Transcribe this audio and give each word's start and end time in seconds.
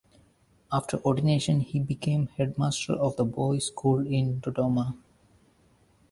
After 0.71 0.97
ordination 1.05 1.59
he 1.59 1.77
became 1.79 2.25
headmaster 2.25 2.93
of 2.93 3.17
the 3.17 3.23
Boys 3.23 3.67
School 3.67 4.07
in 4.07 4.41
Dodoma. 4.41 4.97